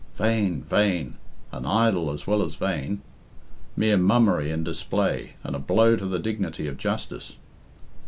[0.15, 1.17] Vain, vain,
[1.51, 3.03] and idle as well as vain!
[3.75, 7.35] Mere mummery and display, and a blow to the dignity of justice!"